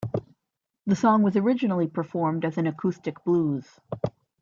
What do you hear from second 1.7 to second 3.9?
performed as an acoustic blues.